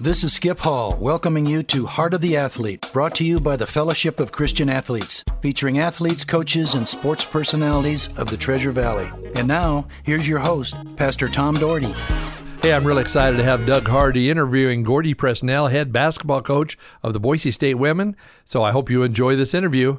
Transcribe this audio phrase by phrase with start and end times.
[0.00, 3.56] This is Skip Hall, welcoming you to Heart of the Athlete, brought to you by
[3.56, 9.08] the Fellowship of Christian Athletes, featuring athletes, coaches, and sports personalities of the Treasure Valley.
[9.34, 11.92] And now, here's your host, Pastor Tom Doherty.
[12.62, 17.12] Hey, I'm really excited to have Doug Hardy interviewing Gordy Presnell, head basketball coach of
[17.12, 18.14] the Boise State women.
[18.44, 19.98] So I hope you enjoy this interview.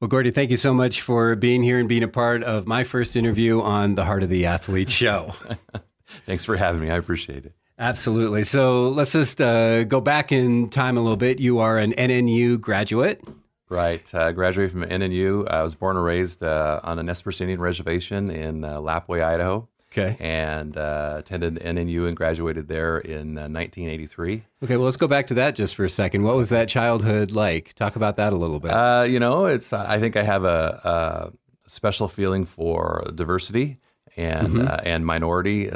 [0.00, 2.82] Well, Gordy, thank you so much for being here and being a part of my
[2.82, 5.36] first interview on the Heart of the Athlete show.
[6.26, 6.90] Thanks for having me.
[6.90, 7.52] I appreciate it.
[7.78, 8.44] Absolutely.
[8.44, 11.40] So let's just uh, go back in time a little bit.
[11.40, 13.22] You are an NNU graduate.
[13.68, 14.14] Right.
[14.14, 15.50] Uh, graduated from NNU.
[15.50, 19.68] I was born and raised uh, on the Nez Indian Reservation in uh, Lapwai, Idaho.
[19.90, 20.16] Okay.
[20.20, 24.34] And uh, attended NNU and graduated there in 1983.
[24.34, 24.76] Uh, okay.
[24.76, 26.22] Well, let's go back to that just for a second.
[26.22, 27.72] What was that childhood like?
[27.74, 29.10] Talk about that a little bit.
[29.10, 29.72] you know, it's.
[29.72, 31.32] I think I have a,
[31.64, 33.78] a special feeling for diversity
[34.16, 34.86] and mm-hmm.
[34.86, 35.70] and minority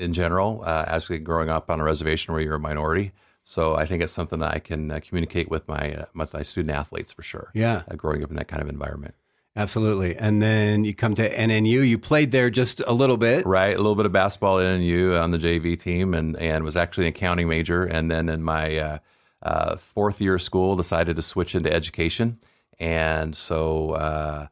[0.00, 3.12] in general, uh, actually growing up on a reservation where you're a minority.
[3.44, 6.42] So I think it's something that I can uh, communicate with my uh, with my
[6.42, 7.50] student athletes for sure.
[7.54, 9.14] Yeah, uh, growing up in that kind of environment.
[9.56, 10.16] Absolutely.
[10.16, 11.86] And then you come to NNU.
[11.86, 13.74] You played there just a little bit, right?
[13.74, 17.06] A little bit of basketball at NNU on the JV team, and and was actually
[17.06, 17.84] an accounting major.
[17.84, 18.98] And then in my uh,
[19.42, 22.38] uh, fourth year of school, decided to switch into education,
[22.78, 24.48] and so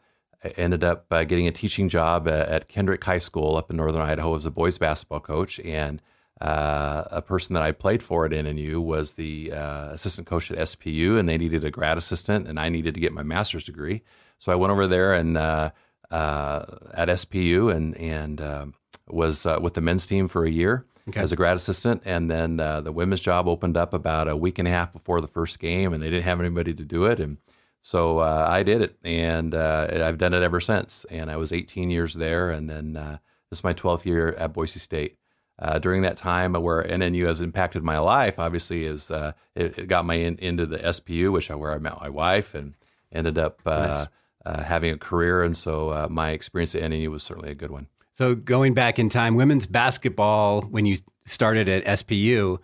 [0.48, 3.76] I ended up uh, getting a teaching job at, at, Kendrick High School up in
[3.76, 5.60] northern Idaho as a boys basketball coach.
[5.60, 6.02] And
[6.40, 10.58] uh, a person that I played for at NNU was the uh, assistant coach at
[10.58, 14.02] SPU, and they needed a grad assistant, and I needed to get my master's degree.
[14.38, 15.70] So I went over there and uh,
[16.10, 18.74] uh, at SPU and and um,
[19.08, 20.86] was uh, with the men's team for a year.
[21.08, 21.20] Okay.
[21.20, 22.02] as a grad assistant.
[22.04, 25.22] And then uh, the women's job opened up about a week and a half before
[25.22, 27.18] the first game, and they didn't have anybody to do it.
[27.18, 27.38] And
[27.82, 31.06] so uh, I did it, and uh, I've done it ever since.
[31.10, 33.18] And I was 18 years there, and then uh,
[33.50, 35.16] this is my 12th year at Boise State.
[35.60, 39.88] Uh, during that time, where NNU has impacted my life, obviously, is uh, it, it,
[39.88, 42.74] got me in, into the SPU, which I where I met my wife, and
[43.10, 44.06] ended up uh,
[44.46, 44.64] nice.
[44.64, 45.42] having a career.
[45.42, 47.88] And so my experience at NNU was certainly a good one.
[48.14, 52.58] So going back in time, women's basketball, when you started at SPU,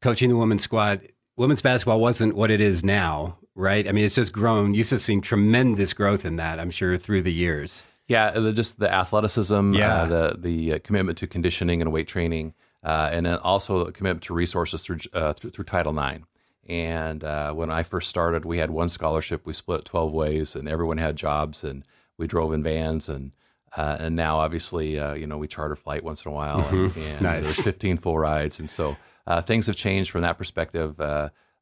[0.00, 3.88] coaching the women's squad, women's basketball wasn't what it is now right?
[3.88, 4.74] I mean, it's just grown.
[4.74, 7.84] You've just seen tremendous growth in that, I'm sure, through the years.
[8.06, 9.94] Yeah, just the athleticism, uh, yeah.
[9.94, 13.92] Uh, the the uh, commitment to conditioning and weight training, uh, and then also the
[13.92, 16.24] commitment to resources through uh, through, through, Title IX.
[16.68, 19.46] And uh, when I first started, we had one scholarship.
[19.46, 21.84] We split it twelve ways, and everyone had jobs, and
[22.18, 23.32] we drove in vans, and
[23.74, 26.98] and now obviously, you know, we charter flight once in a while, mm-hmm.
[27.00, 27.42] and, and nice.
[27.42, 28.98] there's fifteen full rides, and so
[29.44, 31.00] things have changed from that perspective.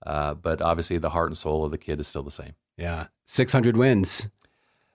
[0.04, 2.54] Uh, but obviously, the heart and soul of the kid is still the same.
[2.76, 4.28] Yeah, 600 wins.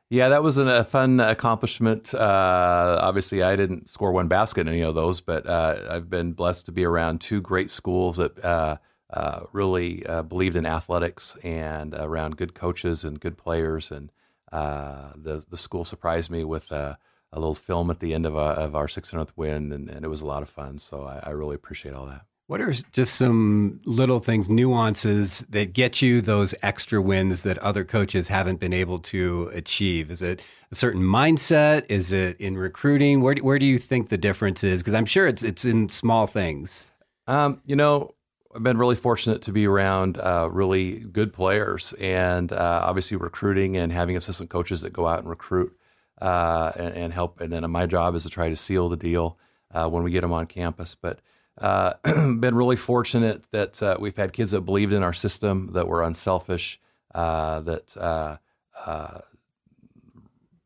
[0.09, 2.13] Yeah, that was an, a fun accomplishment.
[2.13, 6.31] Uh, obviously, I didn't score one basket in any of those, but uh, I've been
[6.31, 8.77] blessed to be around two great schools that uh,
[9.09, 13.91] uh, really believed in athletics and around good coaches and good players.
[13.91, 14.11] And
[14.51, 18.75] the the school surprised me with a little film at the end of, a, of
[18.75, 20.79] our 600th win, and, and, it was a lot of fun.
[20.79, 22.21] So I, I really appreciate all that.
[22.47, 27.83] What are just some little things, nuances that get you those extra wins that other
[27.83, 30.09] coaches haven't been able to achieve?
[30.09, 30.41] Is it
[30.71, 31.85] a certain mindset?
[31.89, 33.19] Is it in recruiting?
[33.19, 34.79] Where do, where do you think the difference is?
[34.79, 36.87] Because I'm sure it's it's in small things.
[37.27, 38.15] Um, you know,
[38.55, 43.75] I've been really fortunate to be around uh, really good players, and uh, obviously recruiting
[43.75, 45.77] and having assistant coaches that go out and recruit
[46.21, 47.41] uh, and, and, help.
[47.41, 49.37] And then my job is to try to seal the deal
[49.71, 51.19] uh, when we get them on campus, but
[51.57, 55.87] uh, been really fortunate that uh, we've had kids that believed in our system, that
[55.87, 56.79] were unselfish,
[57.15, 58.37] uh, that uh,
[58.85, 59.19] uh,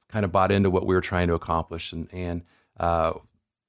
[0.10, 1.94] kind of bought into what we were trying to accomplish.
[1.94, 2.44] And, and
[2.80, 3.14] uh,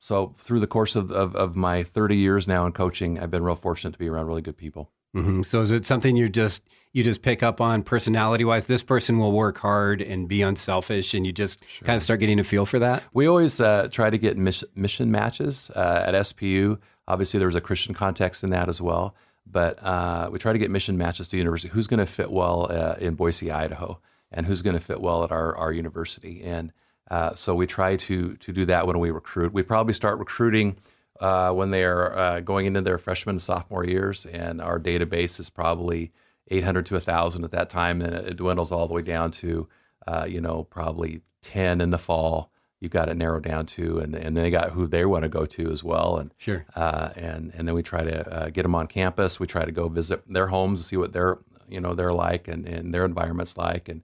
[0.01, 3.45] so through the course of, of, of, my 30 years now in coaching, I've been
[3.45, 4.91] real fortunate to be around really good people.
[5.15, 5.43] Mm-hmm.
[5.43, 6.63] So is it something you just
[6.95, 8.67] you just pick up on personality wise?
[8.67, 11.87] This person will work hard and be unselfish, and you just sure.
[11.87, 13.03] kind of start getting a feel for that.
[13.13, 16.79] We always try to get mission, mission matches at SPU.
[17.09, 19.15] Obviously, there was a Christian context in that as well.
[19.47, 21.73] But uh, we try to get mission matches to university.
[21.73, 23.99] Who's going to fit well uh, in Boise, Idaho,
[24.31, 26.43] and who's going to fit well at our, our university?
[26.43, 26.73] And
[27.11, 29.53] uh, so we try to to do that when we recruit.
[29.53, 30.77] We probably start recruiting
[31.21, 35.41] uh, when they are uh, going into their freshman and sophomore years, and our database
[35.41, 36.13] is probably
[36.49, 39.69] 800 to 1,000 at that time, and it dwindles all the way down to
[40.07, 42.52] uh, you know probably 10 in the fall
[42.83, 45.47] you've got to narrow down to, and and they got who they want to go
[45.47, 48.75] to as well, and sure, uh, and and then we try to uh, get them
[48.75, 49.39] on campus.
[49.39, 51.39] We try to go visit their homes, see what they're
[51.69, 54.03] you know they're like, and, and their environments like, and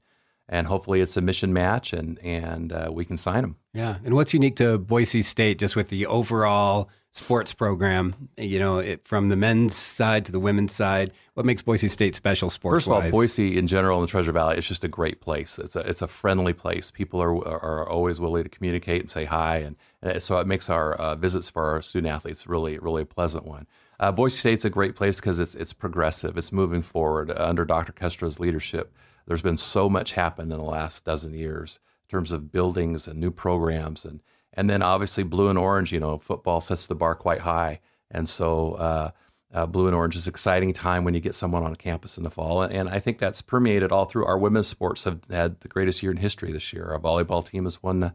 [0.48, 3.56] and hopefully it's a mission match, and and uh, we can sign them.
[3.74, 8.28] Yeah, and what's unique to Boise State, just with the overall sports program.
[8.36, 12.16] You know, it, from the men's side to the women's side, what makes Boise State
[12.16, 12.86] special sports?
[12.86, 15.56] First of all, Boise in general in the Treasure Valley, it's just a great place.
[15.56, 16.90] It's a it's a friendly place.
[16.90, 20.68] People are are always willing to communicate and say hi, and, and so it makes
[20.68, 23.68] our uh, visits for our student athletes really really a pleasant one.
[24.00, 26.36] Uh, Boise State's a great place because it's it's progressive.
[26.36, 27.92] It's moving forward uh, under Dr.
[27.92, 28.92] Kustra's leadership.
[29.28, 33.20] There's been so much happened in the last dozen years in terms of buildings and
[33.20, 34.18] new programs and
[34.54, 37.78] and then obviously blue and orange, you know, football sets the bar quite high.
[38.10, 39.10] And so uh,
[39.52, 42.22] uh, blue and orange is an exciting time when you get someone on campus in
[42.22, 42.62] the fall.
[42.62, 44.26] And, and, I think that's permeated all through.
[44.26, 46.86] Our women's sports have had the greatest year in history this year.
[46.86, 48.12] Our volleyball team has won the,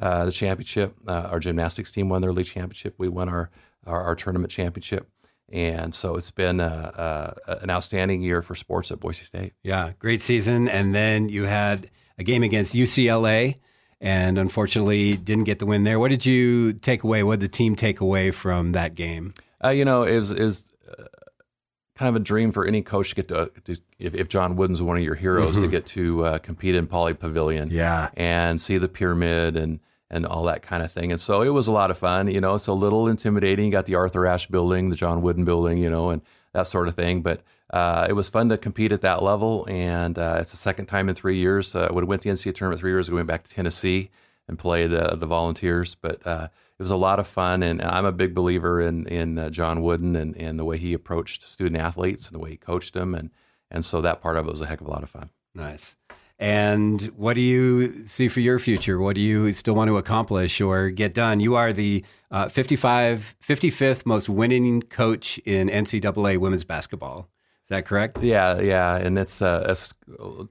[0.00, 0.94] uh, the championship.
[1.06, 2.94] Uh, our gymnastics team won their league championship.
[2.98, 3.50] We won our,
[3.84, 5.08] our, our tournament championship.
[5.52, 9.54] And so it's been a, a, an outstanding year for sports at Boise State.
[9.62, 10.68] Yeah, great season.
[10.68, 13.56] And then you had a game against UCLA
[14.00, 15.98] and unfortunately didn't get the win there.
[15.98, 17.22] What did you take away?
[17.22, 19.34] What did the team take away from that game?
[19.64, 21.04] Uh, you know, it was, it was uh,
[21.96, 24.82] kind of a dream for any coach to get to, to if, if, John Wooden's
[24.82, 25.62] one of your heroes, mm-hmm.
[25.62, 29.80] to get to uh, compete in Pauley Pavilion, yeah, and see the pyramid and
[30.10, 31.10] and all that kind of thing.
[31.10, 32.28] And so it was a lot of fun.
[32.28, 33.66] You know, it's a little intimidating.
[33.66, 36.22] You got the Arthur Ashe building, the John Wooden building, you know, and
[36.52, 37.22] that sort of thing.
[37.22, 40.86] But uh, it was fun to compete at that level, and uh, it's the second
[40.86, 41.74] time in three years.
[41.74, 44.10] Uh, when I went to the NCAA tournament three years ago, went back to Tennessee
[44.48, 45.96] and played uh, the Volunteers.
[45.96, 49.38] But uh, it was a lot of fun, and I'm a big believer in in
[49.38, 52.56] uh, John Wooden and, and the way he approached student athletes and the way he
[52.56, 53.30] coached them, and
[53.70, 55.30] and so that part of it was a heck of a lot of fun.
[55.54, 55.96] Nice.
[56.38, 59.00] And what do you see for your future?
[59.00, 61.40] What do you still want to accomplish or get done?
[61.40, 67.30] You are the uh, 55, 55th most winning coach in NCAA women's basketball.
[67.66, 68.22] Is that correct?
[68.22, 69.74] Yeah, yeah, and it's, uh,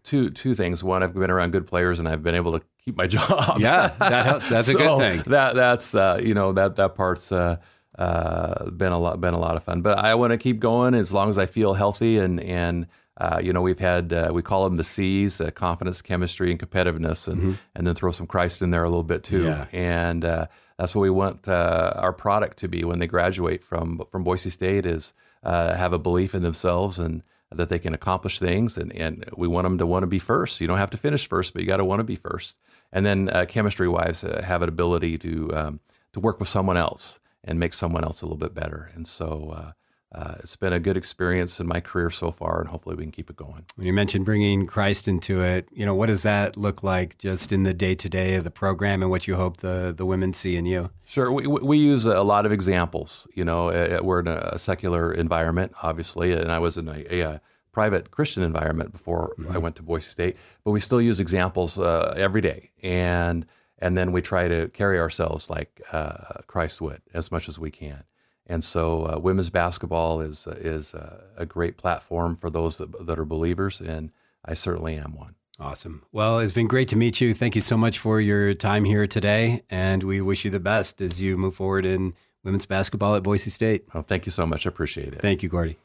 [0.03, 0.83] two two things.
[0.83, 3.59] One, I've been around good players, and I've been able to keep my job.
[3.59, 4.49] Yeah, that helps.
[4.49, 5.31] That's so a good thing.
[5.31, 7.57] That that's uh, you know that that part's uh,
[7.97, 9.81] uh, been a lot been a lot of fun.
[9.81, 13.39] But I want to keep going as long as I feel healthy and and uh,
[13.41, 17.27] you know, we've had uh, we call them the C's: uh, confidence, chemistry, and competitiveness,
[17.27, 17.53] and mm-hmm.
[17.73, 19.43] and then throw some Christ in there a little bit too.
[19.43, 19.67] Yeah.
[19.71, 20.47] And uh,
[20.77, 24.49] that's what we want uh, our product to be when they graduate from from Boise
[24.49, 25.13] State is
[25.45, 29.47] uh, have a belief in themselves and that they can accomplish things, and and we
[29.47, 30.59] want them to want to be first.
[30.59, 32.57] You don't have to finish first, but you got to want to be first.
[32.91, 35.79] And then chemistry wise, have an ability to um,
[36.13, 38.91] to work with someone else and make someone else a little bit better.
[38.95, 39.73] And so
[40.15, 43.11] uh, it's been a good experience in my career so far, and hopefully we can
[43.11, 43.65] keep it going.
[43.75, 47.51] When you mentioned bringing Christ into it, you know, what does that look like just
[47.51, 50.33] in the day to day of the program, and what you hope the the women
[50.33, 50.89] see in you?
[51.03, 53.27] Sure, we we use a lot of examples.
[53.33, 53.65] You know,
[54.01, 57.41] we're in a secular environment, obviously, and I was in a, a
[57.73, 59.51] private Christian environment before mm-hmm.
[59.51, 63.45] I went to Boise State, but we still use examples uh, every day, and
[63.79, 67.69] and then we try to carry ourselves like uh, Christ would as much as we
[67.69, 68.05] can.
[68.47, 73.17] And so, uh, women's basketball is is uh, a great platform for those that, that
[73.17, 74.11] are believers, and
[74.43, 75.35] I certainly am one.
[75.59, 76.03] Awesome.
[76.11, 77.33] Well, it's been great to meet you.
[77.33, 81.01] Thank you so much for your time here today, and we wish you the best
[81.01, 82.13] as you move forward in
[82.43, 83.85] women's basketball at Boise State.
[83.93, 84.65] Well, thank you so much.
[84.65, 85.21] I appreciate it.
[85.21, 85.77] Thank you, Gordy.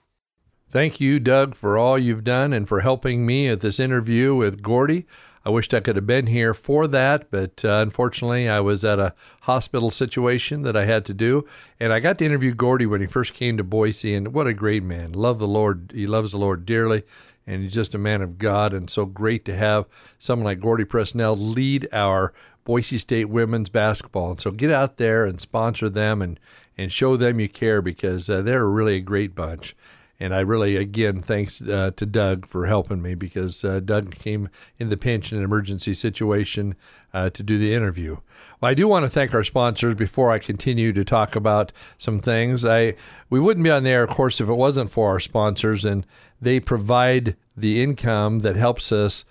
[0.69, 4.63] Thank you, Doug, for all you've done and for helping me at this interview with
[4.63, 5.07] Gordy.
[5.45, 8.99] I wished I could have been here for that, but uh, unfortunately, I was at
[8.99, 11.47] a hospital situation that I had to do.
[11.79, 14.53] And I got to interview Gordy when he first came to Boise, and what a
[14.53, 15.13] great man.
[15.13, 15.93] Love the Lord.
[15.95, 17.05] He loves the Lord dearly,
[17.47, 18.75] and he's just a man of God.
[18.75, 19.87] And so great to have
[20.19, 22.35] someone like Gordy Presnell lead our
[22.65, 24.33] Boise State women's basketball.
[24.33, 26.39] And so get out there and sponsor them and,
[26.77, 29.75] and show them you care because uh, they're really a great bunch.
[30.23, 34.51] And I really, again, thanks uh, to Doug for helping me because uh, Doug came
[34.79, 36.75] in the pinch in an emergency situation
[37.15, 38.19] uh, to do the interview.
[38.61, 42.21] Well, I do want to thank our sponsors before I continue to talk about some
[42.21, 42.67] things.
[42.67, 42.97] I
[43.31, 46.07] we wouldn't be on the air, of course, if it wasn't for our sponsors, and
[46.41, 49.25] they provide the income that helps us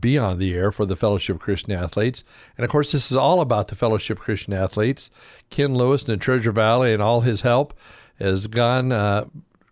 [0.00, 2.24] be on the air for the Fellowship of Christian Athletes.
[2.56, 5.10] And of course, this is all about the Fellowship of Christian Athletes.
[5.48, 7.74] Ken Lewis in Treasure Valley and all his help
[8.18, 9.26] has gone uh,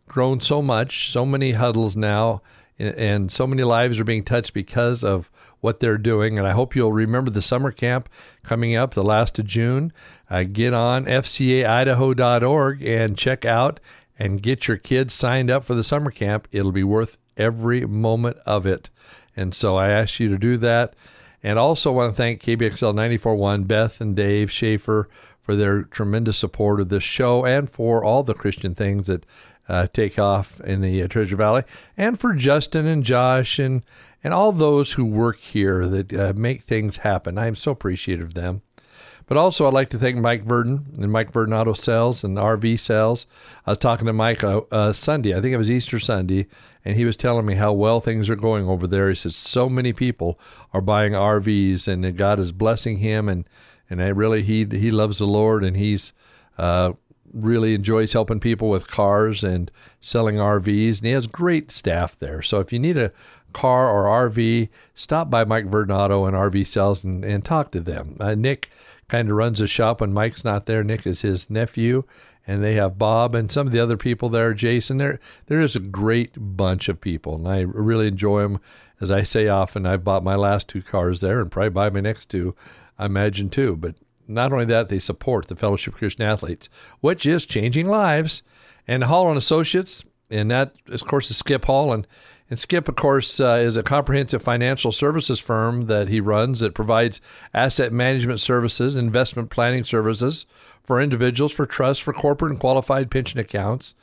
[0.09, 2.43] grown so much, so many huddles now,
[2.79, 6.39] and so many lives are being touched because of what they're doing.
[6.39, 8.09] And I hope you'll remember the summer camp
[8.43, 9.93] coming up the last of June.
[10.31, 13.81] Uh, get on fcaidaho.org and check out
[14.19, 16.49] and get your kids signed up for the summer camp.
[16.53, 18.91] It'll be worth every moment of it.
[19.37, 20.95] And so I ask you to do that.
[21.43, 25.09] And also want to thank KBXL 941, Beth and Dave Schaefer
[25.41, 29.25] for their tremendous support of this show and for all the Christian things that
[29.69, 31.65] uh, take off in the uh, Treasure Valley,
[31.97, 33.83] and for Justin and Josh and
[34.25, 37.39] and all those who work here that uh, make things happen.
[37.39, 38.63] I am so appreciative of them.
[39.29, 42.79] But also, I'd like to thank Mike Verdon and Mike Verdon Auto Sales and RV
[42.79, 43.27] Sales.
[43.67, 46.47] I was talking to Mike uh, uh, Sunday, I think it was Easter Sunday,
[46.83, 49.11] and he was telling me how well things are going over there.
[49.11, 50.41] He said so many people
[50.73, 53.45] are buying RVs, and God is blessing him, and
[53.91, 56.15] and I really he he loves the Lord, and he's
[56.57, 56.93] uh,
[57.33, 59.71] really enjoys helping people with cars and
[60.01, 62.43] selling RVs, and he has great staff there.
[62.43, 63.13] So if you need a
[63.53, 67.81] car or RV, stop by Mike Verdon Auto and RV Sales and, and talk to
[67.81, 68.17] them.
[68.21, 68.71] Uh, Nick
[69.09, 70.85] kind of runs the shop when Mike's not there.
[70.85, 72.05] Nick is his nephew,
[72.47, 74.55] and they have Bob and some of the other people there.
[74.55, 78.61] Jason, there there is a great bunch of people, and I really enjoy them.
[79.01, 82.01] As I say often, I've bought my last two cars there, and probably buy my
[82.01, 82.55] next two.
[82.99, 83.77] I imagine too.
[83.77, 83.95] But
[84.29, 86.69] not only that, they support the Fellowship of Christian Athletes,
[87.01, 88.43] which is changing lives.
[88.87, 92.07] And Hall and Associates, and that of course is Skip Hall and
[92.51, 96.75] and Skip, of course, uh, is a comprehensive financial services firm that he runs that
[96.75, 97.21] provides
[97.53, 100.47] asset management services, investment planning services
[100.83, 103.95] for individuals, for trusts, for corporate and qualified pension accounts.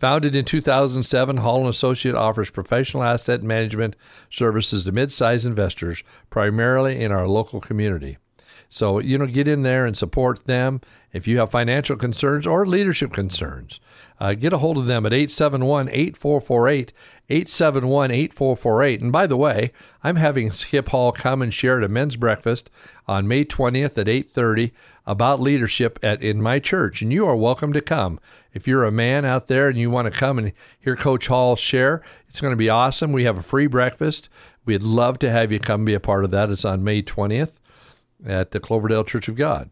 [0.00, 3.96] Founded in 2007, Hall and Associate offers professional asset management
[4.28, 8.18] services to mid-sized investors, primarily in our local community.
[8.68, 10.80] So, you know, get in there and support them
[11.12, 13.80] if you have financial concerns or leadership concerns.
[14.20, 16.92] Uh, get a hold of them at 871 8448,
[17.28, 19.00] 871 8448.
[19.00, 22.70] And by the way, I'm having Skip Hall come and share at a men's breakfast
[23.06, 24.72] on May 20th at 830
[25.06, 27.02] about leadership at in my church.
[27.02, 28.18] And you are welcome to come.
[28.52, 31.56] If you're a man out there and you want to come and hear Coach Hall
[31.56, 33.12] share, it's going to be awesome.
[33.12, 34.28] We have a free breakfast.
[34.64, 36.50] We'd love to have you come be a part of that.
[36.50, 37.58] It's on May 20th
[38.26, 39.70] at the Cloverdale Church of God.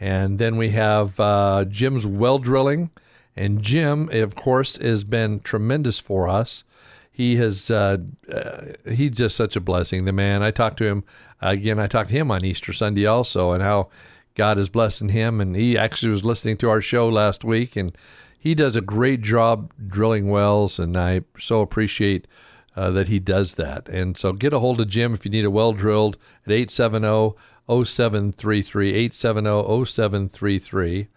[0.00, 2.90] And then we have uh, Jim's Well Drilling.
[3.36, 6.64] And Jim, of course, has been tremendous for us.
[7.10, 7.98] He has, uh,
[8.32, 8.60] uh,
[8.90, 10.04] he's just such a blessing.
[10.04, 11.04] The man, I talked to him
[11.40, 13.88] again, I talked to him on Easter Sunday also, and how
[14.34, 15.40] God is blessing him.
[15.40, 17.96] And he actually was listening to our show last week, and
[18.38, 20.78] he does a great job drilling wells.
[20.78, 22.26] And I so appreciate
[22.76, 23.88] uh, that he does that.
[23.88, 27.36] And so get a hold of Jim if you need a well drilled at 870
[27.68, 31.08] 0733, 870 0733.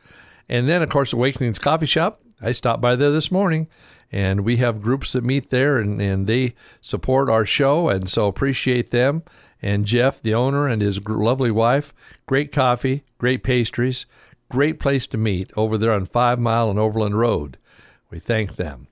[0.49, 2.21] And then, of course, Awakenings Coffee Shop.
[2.41, 3.67] I stopped by there this morning,
[4.11, 8.27] and we have groups that meet there, and, and they support our show, and so
[8.27, 9.23] appreciate them.
[9.61, 11.93] And Jeff, the owner, and his lovely wife,
[12.27, 14.05] great coffee, great pastries,
[14.49, 17.57] great place to meet over there on Five Mile and Overland Road.
[18.09, 18.87] We thank them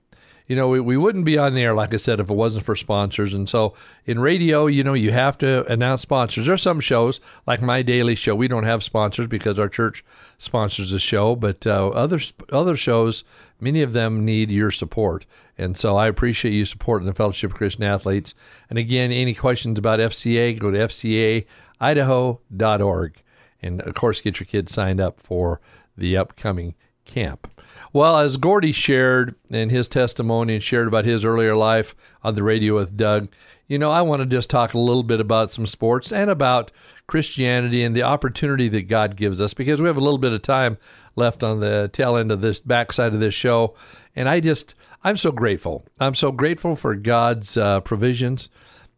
[0.46, 2.64] you know, we, we wouldn't be on the air, like I said, if it wasn't
[2.64, 3.34] for sponsors.
[3.34, 3.74] And so
[4.04, 6.46] in radio, you know, you have to announce sponsors.
[6.46, 10.04] There's some shows, like my daily show, we don't have sponsors because our church
[10.38, 11.34] sponsors the show.
[11.34, 12.20] But uh, other,
[12.52, 13.24] other shows,
[13.60, 15.26] many of them need your support.
[15.58, 18.34] And so I appreciate you supporting the Fellowship of Christian Athletes.
[18.70, 23.22] And again, any questions about FCA, go to fcaidaho.org.
[23.62, 25.60] And of course, get your kids signed up for
[25.96, 26.74] the upcoming
[27.04, 27.50] camp.
[27.92, 32.42] Well, as Gordy shared in his testimony and shared about his earlier life on the
[32.42, 33.28] radio with Doug,
[33.68, 36.70] you know, I want to just talk a little bit about some sports and about
[37.06, 40.42] Christianity and the opportunity that God gives us because we have a little bit of
[40.42, 40.78] time
[41.16, 43.74] left on the tail end of this backside of this show.
[44.14, 45.84] And I just, I'm so grateful.
[45.98, 48.50] I'm so grateful for God's uh, provisions.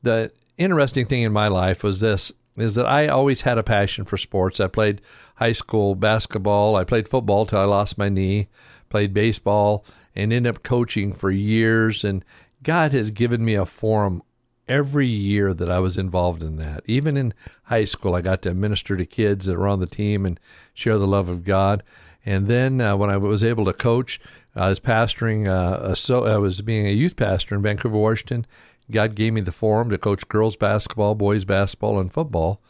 [0.02, 4.04] The interesting thing in my life was this is that I always had a passion
[4.04, 4.58] for sports.
[4.58, 5.00] I played
[5.36, 6.74] high school basketball.
[6.74, 8.48] I played football till I lost my knee
[8.88, 12.04] played baseball, and ended up coaching for years.
[12.04, 12.24] And
[12.62, 14.22] God has given me a forum
[14.68, 16.82] every year that I was involved in that.
[16.86, 20.26] Even in high school, I got to minister to kids that were on the team
[20.26, 20.38] and
[20.74, 21.82] share the love of God.
[22.26, 24.20] And then uh, when I was able to coach,
[24.54, 25.48] I was pastoring.
[25.48, 28.46] Uh, so I was being a youth pastor in Vancouver, Washington.
[28.90, 32.60] God gave me the forum to coach girls basketball, boys basketball, and football.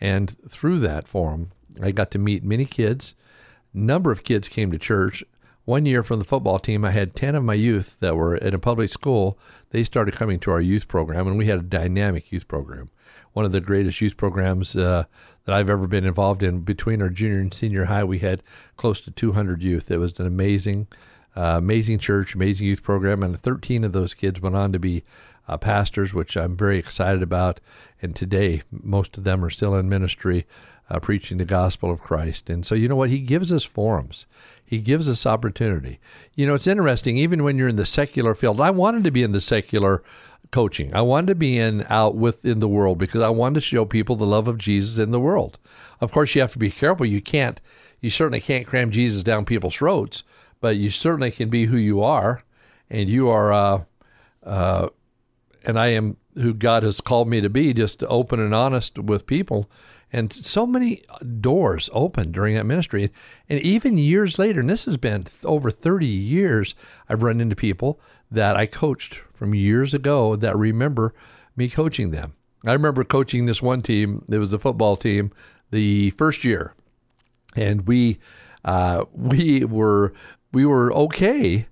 [0.00, 1.50] And through that forum,
[1.82, 3.14] I got to meet many kids.
[3.72, 5.24] Number of kids came to church,
[5.64, 8.54] one year from the football team, I had 10 of my youth that were in
[8.54, 9.38] a public school.
[9.70, 12.90] They started coming to our youth program, and we had a dynamic youth program.
[13.32, 15.04] One of the greatest youth programs uh,
[15.44, 16.60] that I've ever been involved in.
[16.60, 18.42] Between our junior and senior high, we had
[18.76, 19.90] close to 200 youth.
[19.90, 20.86] It was an amazing,
[21.34, 25.02] uh, amazing church, amazing youth program, and 13 of those kids went on to be
[25.48, 27.60] uh, pastors, which I'm very excited about.
[28.02, 30.46] And today, most of them are still in ministry,
[30.90, 32.50] uh, preaching the gospel of Christ.
[32.50, 33.10] And so, you know what?
[33.10, 34.26] He gives us forums.
[34.64, 36.00] He gives us opportunity.
[36.34, 38.60] You know, it's interesting, even when you're in the secular field.
[38.60, 40.02] I wanted to be in the secular
[40.50, 40.94] coaching.
[40.94, 44.16] I wanted to be in out within the world because I wanted to show people
[44.16, 45.58] the love of Jesus in the world.
[46.00, 47.06] Of course, you have to be careful.
[47.06, 47.60] You can't,
[48.00, 50.22] you certainly can't cram Jesus down people's throats,
[50.60, 52.42] but you certainly can be who you are,
[52.88, 53.82] and you are, uh,
[54.44, 54.88] uh,
[55.64, 59.26] and I am who God has called me to be, just open and honest with
[59.26, 59.68] people
[60.14, 61.02] and so many
[61.40, 63.10] doors opened during that ministry.
[63.48, 66.76] And even years later, and this has been over 30 years,
[67.08, 67.98] I've run into people
[68.30, 71.14] that I coached from years ago that remember
[71.56, 72.34] me coaching them.
[72.64, 74.24] I remember coaching this one team.
[74.28, 75.32] It was a football team
[75.72, 76.74] the first year,
[77.56, 78.18] and we
[78.64, 80.14] uh, we were
[80.52, 81.66] we were okay,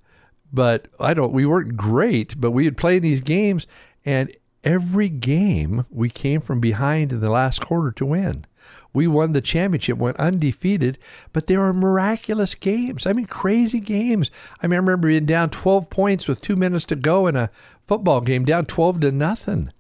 [0.52, 1.33] but I don't.
[1.33, 3.69] We weren't great, but we had played these games,
[4.04, 4.33] and
[4.64, 8.47] every game we came from behind in the last quarter to win.
[8.92, 10.99] We won the championship, went undefeated,
[11.33, 13.07] but there were miraculous games.
[13.07, 14.31] I mean, crazy games.
[14.62, 17.50] I remember being down 12 points with two minutes to go in a
[17.87, 19.73] football game, down 12 to nothing.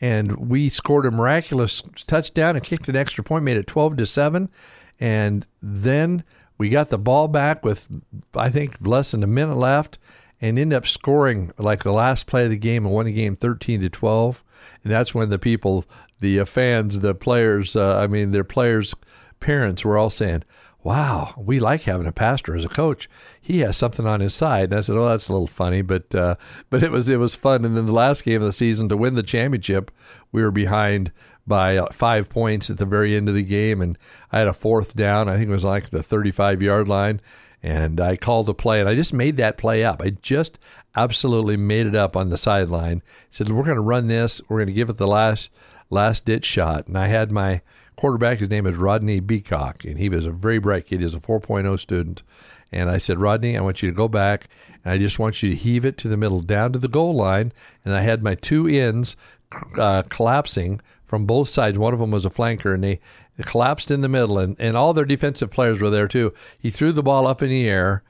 [0.00, 4.06] And we scored a miraculous touchdown and kicked an extra point, made it 12 to
[4.06, 4.48] 7.
[5.00, 6.24] And then
[6.58, 7.88] we got the ball back with,
[8.34, 9.98] I think, less than a minute left
[10.40, 13.36] and end up scoring like the last play of the game and won the game
[13.36, 14.44] 13 to 12.
[14.84, 15.84] And that's when the people,
[16.20, 18.94] the uh, fans, the players, uh, I mean, their players'
[19.40, 20.44] parents were all saying,
[20.84, 23.10] wow, we like having a pastor as a coach.
[23.40, 24.70] He has something on his side.
[24.70, 26.36] And I said, oh, that's a little funny, but uh,
[26.70, 27.64] but it was it was fun.
[27.64, 29.90] And then the last game of the season to win the championship,
[30.32, 31.12] we were behind
[31.46, 33.98] by uh, five points at the very end of the game, and
[34.30, 35.28] I had a fourth down.
[35.28, 37.20] I think it was like the 35 yard line,
[37.62, 40.00] and I called a play, and I just made that play up.
[40.02, 40.58] I just
[40.96, 43.02] absolutely made it up on the sideline.
[43.30, 44.40] Said we're going to run this.
[44.48, 45.50] We're going to give it the last
[45.90, 47.62] last ditch shot, and I had my
[47.96, 48.38] quarterback.
[48.38, 51.00] His name is Rodney Beacock, and he was a very bright kid.
[51.00, 52.22] He's a 4.0 student.
[52.70, 54.48] And I said, Rodney, I want you to go back,
[54.84, 57.14] and I just want you to heave it to the middle, down to the goal
[57.14, 57.52] line.
[57.84, 59.16] And I had my two ends
[59.78, 61.78] uh, collapsing from both sides.
[61.78, 63.00] One of them was a flanker, and they
[63.46, 66.32] collapsed in the middle, and, and all their defensive players were there too.
[66.58, 68.02] He threw the ball up in the air,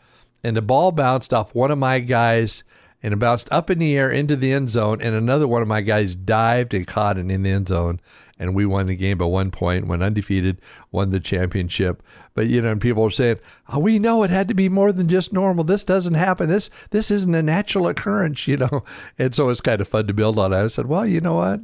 [0.43, 2.65] and the ball bounced off one of my guys
[3.01, 5.69] and it bounced up in the air into the end zone, and another one of
[5.69, 8.01] my guys dived and caught it in the end zone
[8.39, 10.61] and we won the game by one point, went undefeated,
[10.93, 12.03] won the championship.
[12.35, 14.93] But you know, and people are saying, oh, "We know it had to be more
[14.93, 15.65] than just normal.
[15.65, 16.49] This doesn't happen.
[16.49, 18.85] This this isn't a natural occurrence," you know.
[19.19, 20.55] And so it's kind of fun to build on.
[20.55, 21.61] I said, "Well, you know what."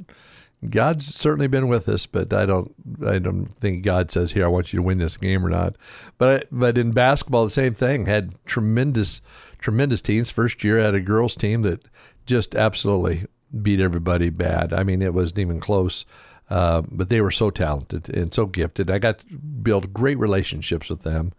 [0.71, 2.75] God's certainly been with us, but I don't
[3.07, 5.77] I don't think God says here I want you to win this game or not.
[6.19, 8.07] But but in basketball the same thing.
[8.07, 9.21] Had tremendous
[9.59, 10.31] tremendous teams.
[10.31, 11.85] First year had a girls team that
[12.27, 13.27] just absolutely
[13.63, 14.73] beat everybody bad.
[14.73, 16.05] I mean it wasn't even close.
[16.51, 18.91] Uh, but they were so talented and so gifted.
[18.91, 21.33] I got to build great relationships with them,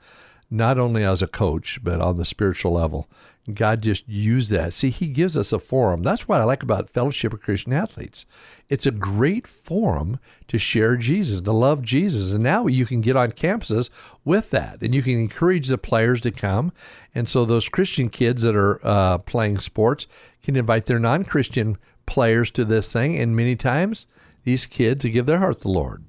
[0.49, 3.07] not only as a coach, but on the spiritual level.
[3.53, 4.73] God just used that.
[4.73, 6.01] See, He gives us a forum.
[6.01, 8.25] That's what I like about Fellowship of Christian Athletes.
[8.69, 12.33] It's a great forum to share Jesus, to love Jesus.
[12.33, 13.91] And now you can get on campuses
[14.23, 16.71] with that, and you can encourage the players to come.
[17.13, 20.07] And so those Christian kids that are uh, playing sports
[20.41, 21.77] can invite their non Christian
[22.07, 23.15] players to this thing.
[23.17, 24.07] And many times,
[24.43, 26.03] these kids to give their heart to the Lord.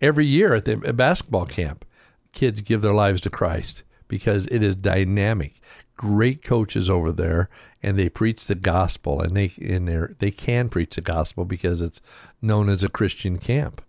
[0.00, 1.84] Every year at the basketball camp,
[2.32, 5.58] kids give their lives to Christ because it is dynamic.
[5.96, 7.48] Great coaches over there,
[7.82, 11.80] and they preach the gospel, and they in there they can preach the gospel because
[11.80, 12.02] it's
[12.42, 13.80] known as a Christian camp.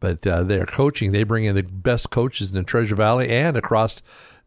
[0.00, 3.56] But uh, they're coaching; they bring in the best coaches in the Treasure Valley and
[3.56, 4.02] across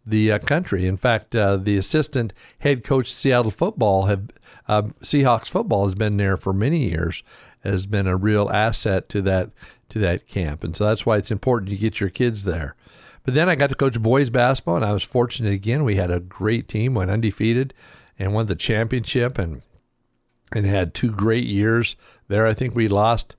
[0.05, 0.85] the uh, country.
[0.85, 4.31] In fact, uh, the assistant head coach Seattle football have
[4.67, 7.23] uh, Seahawks football has been there for many years,
[7.63, 9.51] has been a real asset to that
[9.87, 12.75] to that camp, and so that's why it's important to get your kids there.
[13.23, 15.83] But then I got to coach boys basketball, and I was fortunate again.
[15.83, 17.73] We had a great team, went undefeated,
[18.17, 19.61] and won the championship, and
[20.53, 21.95] and had two great years
[22.27, 22.45] there.
[22.45, 23.35] I think we lost,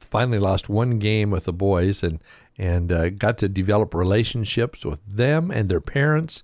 [0.00, 2.20] finally lost one game with the boys, and
[2.58, 6.42] and uh, got to develop relationships with them and their parents.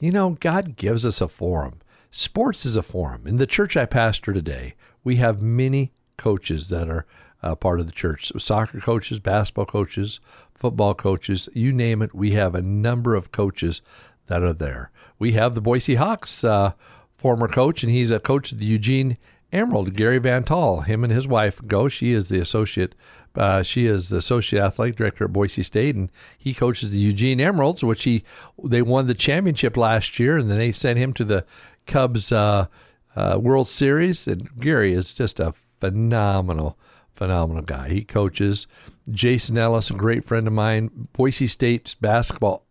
[0.00, 1.80] You know, God gives us a forum.
[2.10, 3.26] Sports is a forum.
[3.26, 7.06] In the church I pastor today, we have many coaches that are
[7.42, 8.28] uh, part of the church.
[8.28, 10.20] So soccer coaches, basketball coaches,
[10.54, 12.14] football coaches, you name it.
[12.14, 13.82] We have a number of coaches
[14.26, 14.90] that are there.
[15.18, 16.72] We have the Boise Hawks uh,
[17.10, 19.16] former coach, and he's a coach of the Eugene
[19.52, 20.80] Emerald, Gary Van Tol.
[20.80, 21.88] Him and his wife go.
[21.88, 22.94] She is the associate.
[23.34, 27.40] Uh, she is the associate athletic director at Boise State, and he coaches the Eugene
[27.40, 28.24] Emeralds, which he
[28.64, 31.44] they won the championship last year, and then they sent him to the
[31.86, 32.66] Cubs uh,
[33.14, 34.26] uh, World Series.
[34.26, 36.78] And Gary is just a phenomenal,
[37.22, 37.88] phenomenal guy.
[37.88, 38.66] He coaches.
[39.08, 42.66] Jason Ellis, a great friend of mine, Boise State's basketball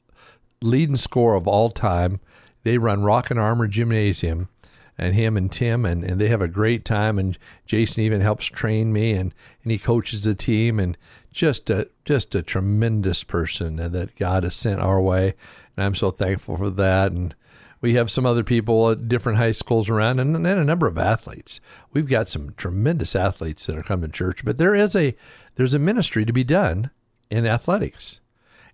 [0.61, 2.19] leading scorer of all time.
[2.63, 4.49] They run Rock and Armor Gymnasium,
[4.97, 7.17] and him and Tim, and, and they have a great time.
[7.17, 9.33] And Jason even helps train me, and,
[9.63, 10.97] and he coaches the team, and
[11.31, 15.33] just a just a tremendous person that God has sent our way,
[15.77, 17.13] and I'm so thankful for that.
[17.13, 17.33] And
[17.81, 20.97] we have some other people at different high schools around, and, and a number of
[20.97, 21.59] athletes.
[21.91, 25.15] We've got some tremendous athletes that are coming to church, but there is a
[25.55, 26.91] there's a ministry to be done
[27.29, 28.19] in athletics.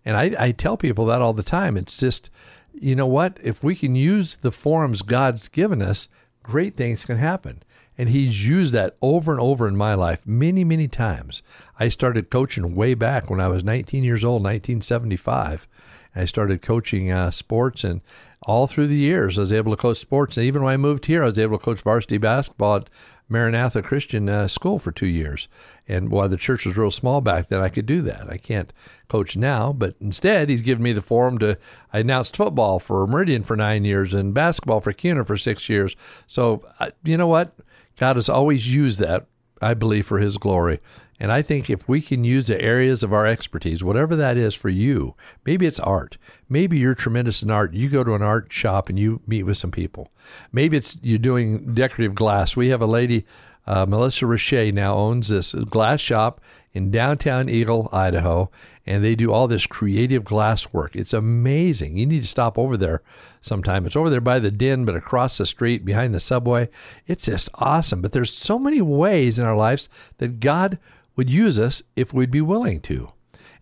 [0.03, 1.75] And I, I tell people that all the time.
[1.77, 2.29] It's just,
[2.73, 3.37] you know what?
[3.41, 6.07] If we can use the forums God's given us,
[6.43, 7.63] great things can happen.
[7.97, 11.41] And he's used that over and over in my life many, many times.
[11.79, 15.67] I started coaching way back when I was 19 years old, 1975.
[16.15, 18.01] I started coaching uh, sports, and
[18.41, 20.37] all through the years, I was able to coach sports.
[20.37, 22.89] And even when I moved here, I was able to coach varsity basketball at
[23.29, 25.47] Maranatha Christian uh, School for two years.
[25.87, 28.29] And while the church was real small back then, I could do that.
[28.29, 28.71] I can't
[29.09, 31.57] coach now, but instead, he's given me the forum to.
[31.91, 35.95] I announced football for Meridian for nine years and basketball for Kuna for six years.
[36.25, 37.53] So, uh, you know what?
[37.97, 39.25] God has always used that,
[39.61, 40.79] I believe, for his glory.
[41.19, 44.53] And I think if we can use the areas of our expertise, whatever that is
[44.53, 46.17] for you, maybe it's art.
[46.47, 47.73] Maybe you're tremendous in art.
[47.73, 50.11] You go to an art shop and you meet with some people.
[50.51, 52.55] Maybe it's you're doing decorative glass.
[52.55, 53.25] We have a lady,
[53.65, 56.39] uh, Melissa Richey, now owns this glass shop
[56.73, 58.51] in downtown Eagle, Idaho,
[58.85, 60.95] and they do all this creative glass work.
[60.95, 61.97] It's amazing.
[61.97, 63.01] You need to stop over there
[63.41, 63.85] sometime.
[63.85, 66.69] It's over there by the Den, but across the street behind the subway.
[67.07, 68.01] It's just awesome.
[68.01, 70.77] But there's so many ways in our lives that God
[71.17, 73.11] would use us if we'd be willing to.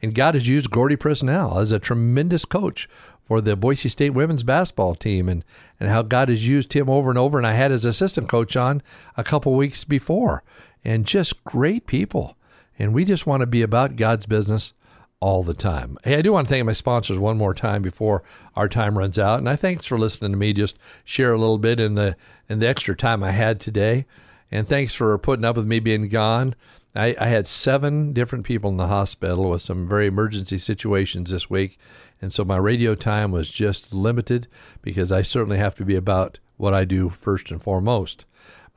[0.02, 2.88] And God has used Gordy Presnell as a tremendous coach
[3.24, 5.44] for the Boise State women's basketball team and,
[5.80, 7.40] and how God has used him over and over.
[7.40, 8.84] And I had his assistant coach on
[9.18, 10.44] a couple weeks before.
[10.84, 12.38] And just great people.
[12.78, 14.74] And we just want to be about God's business
[15.20, 15.98] all the time.
[16.04, 18.22] Hey, I do want to thank my sponsors one more time before
[18.56, 19.40] our time runs out.
[19.40, 22.16] And I thanks for listening to me just share a little bit in the
[22.48, 24.06] in the extra time I had today.
[24.52, 26.54] And thanks for putting up with me being gone.
[26.96, 31.50] I, I had seven different people in the hospital with some very emergency situations this
[31.50, 31.78] week.
[32.22, 34.48] And so my radio time was just limited
[34.82, 38.26] because I certainly have to be about what I do first and foremost.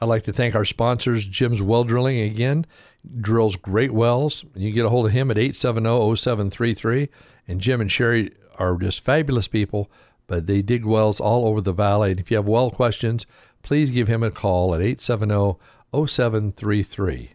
[0.00, 2.66] I'd like to thank our sponsors, Jim's Well Drilling again,
[3.20, 4.44] drills great wells.
[4.54, 7.08] You can get a hold of him at 870-0733.
[7.46, 9.90] And Jim and Sherry are just fabulous people,
[10.26, 12.10] but they dig wells all over the valley.
[12.10, 13.26] And if you have well questions,
[13.62, 17.28] please give him a call at 870-0733.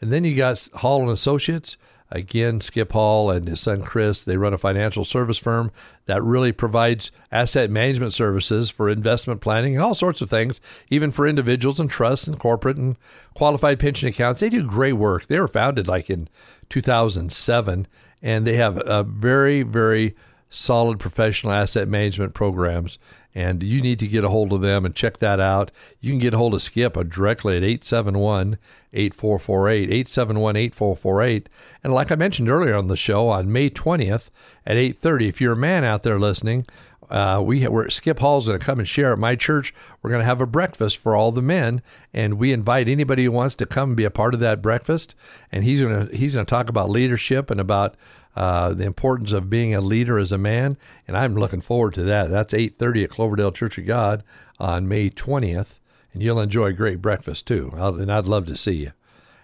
[0.00, 1.76] And then you got Hall and Associates.
[2.12, 5.70] Again, Skip Hall and his son Chris, they run a financial service firm
[6.06, 11.12] that really provides asset management services for investment planning and all sorts of things, even
[11.12, 12.96] for individuals and trusts and corporate and
[13.34, 14.40] qualified pension accounts.
[14.40, 15.28] They do great work.
[15.28, 16.28] They were founded like in
[16.68, 17.86] 2007,
[18.22, 20.16] and they have a very, very
[20.48, 22.98] solid professional asset management programs
[23.34, 25.70] and you need to get a hold of them and check that out.
[26.00, 28.58] You can get a hold of Skip directly at 871
[28.92, 31.48] 8448, 871 8448.
[31.84, 34.30] And like I mentioned earlier on the show, on May 20th
[34.66, 36.66] at 8.30, if you're a man out there listening,
[37.10, 39.74] uh, we we're, Skip Hall's going to come and share at my church.
[40.00, 41.82] We're going to have a breakfast for all the men,
[42.14, 45.16] and we invite anybody who wants to come and be a part of that breakfast.
[45.50, 47.96] And he's going to he's going to talk about leadership and about
[48.36, 50.76] uh, the importance of being a leader as a man,
[51.08, 52.30] and I'm looking forward to that.
[52.30, 54.22] That's 8:30 at Cloverdale Church of God
[54.60, 55.79] on May 20th,
[56.12, 57.72] and you'll enjoy a great breakfast too.
[57.76, 58.92] I'll, and I'd love to see you.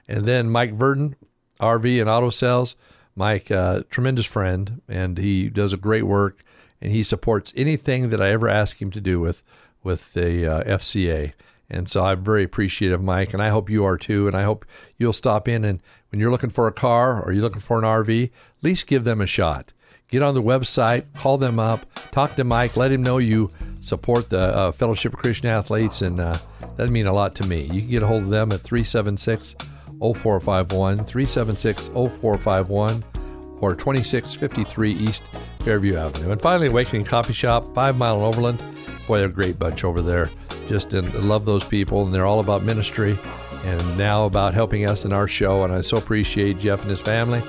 [0.09, 1.17] And then Mike Verdon,
[1.61, 2.77] RV and Auto Sales.
[3.19, 6.43] Mike, uh, tremendous friend, and he does a great work,
[6.83, 9.43] and he supports anything that I ever ask him to do with
[9.83, 11.33] with the uh, FCA.
[11.71, 14.27] And so I'm very appreciative, Mike, and I hope you are too.
[14.27, 14.67] And I hope
[14.99, 17.85] you'll stop in and when you're looking for a car or you're looking for an
[17.85, 18.31] RV, at
[18.63, 19.73] least give them a shot.
[20.09, 23.51] Get on the website, call them up, talk to Mike, let him know you
[23.87, 26.39] support the uh, Fellowship of Christian Athletes, and uh,
[26.77, 27.63] that'd mean a lot to me.
[27.63, 29.55] You can get a hold of them at 376
[30.01, 33.05] 0451, 376 0451,
[33.61, 35.23] or 2653 East
[35.61, 36.33] Fairview Avenue.
[36.33, 38.63] And finally, Awakening Coffee Shop, Five Mile and Overland.
[39.07, 40.31] Boy, they're a great bunch over there.
[40.69, 43.19] Just uh, love those people, and they're all about ministry
[43.65, 45.65] and now about helping us in our show.
[45.65, 47.43] And I so appreciate Jeff and his family.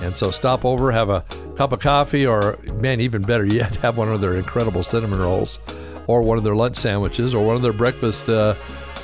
[0.00, 1.24] And so stop over, have a
[1.56, 5.58] cup of coffee, or man, even better yet, have one of their incredible cinnamon rolls,
[6.06, 8.28] or one of their lunch sandwiches, or one of their breakfast.
[8.28, 8.54] Uh,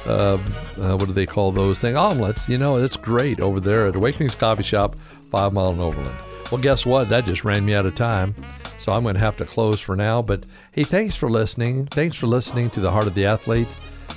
[0.07, 0.39] uh,
[0.79, 1.97] uh, what do they call those things?
[1.97, 2.49] Omelets.
[2.49, 4.97] You know, it's great over there at Awakenings Coffee Shop,
[5.31, 6.17] Five Mile and Overland.
[6.51, 7.09] Well, guess what?
[7.11, 8.35] That just ran me out of time.
[8.79, 10.23] So I'm going to have to close for now.
[10.23, 11.87] But hey, thanks for listening.
[11.87, 13.69] Thanks for listening to The Heart of the Athlete.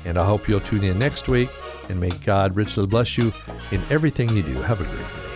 [0.06, 1.50] And I hope you'll tune in next week
[1.90, 3.34] and may God richly bless you
[3.72, 4.62] in everything you do.
[4.62, 5.33] Have a great day.